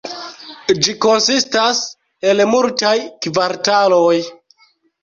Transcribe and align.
Ĝi 0.87 0.95
konsistas 1.05 1.83
el 2.31 2.45
multaj 2.55 2.95
kvartaloj. 3.29 4.21